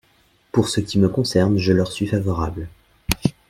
[0.51, 2.67] Pour ce qui me concerne, je leur suis favorable.